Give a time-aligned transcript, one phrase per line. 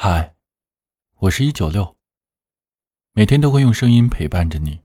[0.00, 0.32] 嗨，
[1.18, 1.96] 我是一九六。
[3.14, 4.78] 每天都会用声音陪伴着你。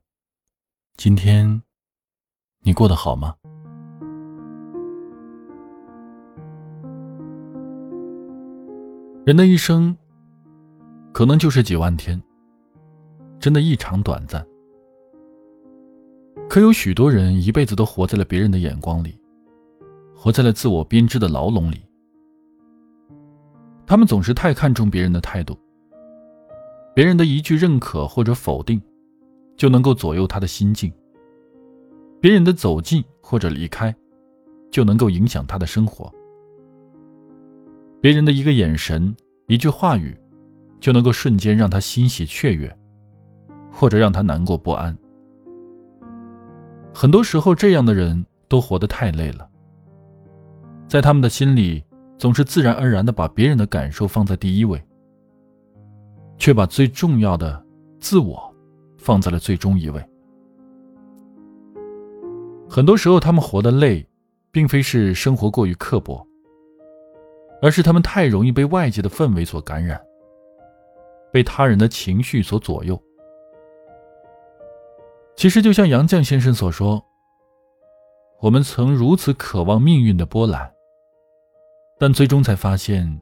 [0.98, 1.62] 今天
[2.62, 3.36] 你过得好吗？
[9.24, 9.96] 人的一生
[11.14, 12.20] 可能就是几万天，
[13.40, 14.44] 真的异常短暂。
[16.50, 19.16] 可有许多人一辈子都活在了别人的眼光里，
[20.16, 21.86] 活在了自我编织的牢笼里。
[23.86, 25.58] 他们总是太看重别人的态度，
[26.96, 28.82] 别人的一句认可或者否定，
[29.58, 30.90] 就能够左右他的心境；
[32.22, 33.94] 别人的走近或者离开，
[34.72, 36.10] 就能够影响他的生活；
[38.00, 39.14] 别人的一个眼神、
[39.48, 40.18] 一句话语，
[40.80, 42.74] 就能够瞬间让他欣喜雀跃，
[43.70, 44.98] 或者让他难过不安。
[46.94, 49.50] 很多时候，这样的人都活得太累了，
[50.88, 51.84] 在他们的心里。
[52.24, 54.82] 总是自然而然的把别人的感受放在第一位，
[56.38, 57.62] 却把最重要的
[58.00, 58.42] 自我
[58.98, 60.02] 放在了最终一位。
[62.70, 64.08] 很多时候，他们活得累，
[64.52, 66.26] 并非是生活过于刻薄，
[67.62, 70.02] 而是他们太容易被外界的氛围所感染，
[71.30, 72.98] 被他人的情绪所左右。
[75.36, 77.04] 其实，就像杨绛先生所说
[78.40, 80.73] ：“我们曾如此渴望命运的波澜。”
[82.04, 83.22] 但最终才发现，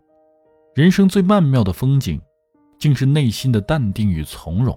[0.74, 2.20] 人生最曼妙的风景，
[2.80, 4.76] 竟是内心的淡定与从容。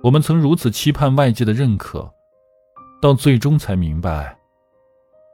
[0.00, 2.08] 我们曾如此期盼外界的认可，
[3.02, 4.38] 到最终才明白，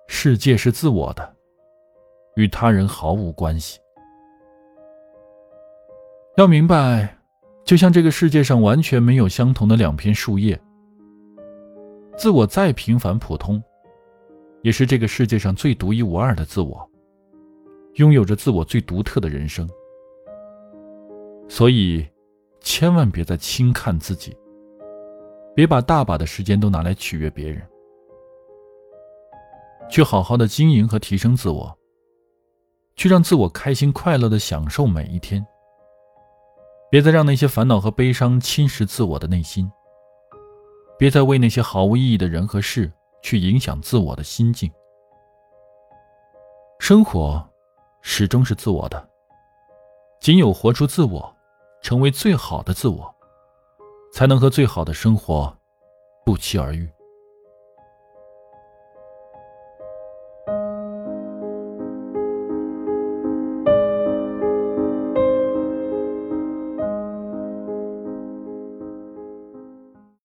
[0.09, 1.37] 世界是自我的，
[2.37, 3.79] 与他人毫无关系。
[6.39, 7.15] 要明白，
[7.67, 10.59] 就像这个世界上完全没有相同的两片树叶，
[12.17, 13.63] 自我再平凡普通。
[14.67, 16.91] 也是这个世界上最独一无二的自我，
[17.95, 19.65] 拥有着自我最独特的人生。
[21.49, 22.05] 所以，
[22.61, 24.37] 千万别再轻看自己，
[25.55, 27.65] 别把大把的时间都拿来取悦别人，
[29.89, 31.73] 去好好的经营和提升自我，
[32.97, 35.47] 去让自我开心快乐的享受每一天。
[36.91, 39.71] 别再让那些烦恼和悲伤侵蚀自我的内心，
[40.99, 42.93] 别再为那些毫无意义的人和事。
[43.23, 44.71] 去影响自我的心境。
[46.79, 47.45] 生活
[48.03, 49.09] 始终是自我的，
[50.21, 51.37] 仅有活出自我，
[51.83, 53.15] 成为最好的自我，
[54.13, 55.57] 才能和最好的生活
[56.25, 56.89] 不期而遇。